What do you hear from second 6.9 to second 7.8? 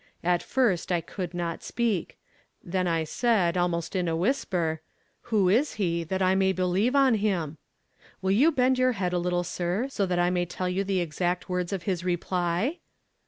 on him?'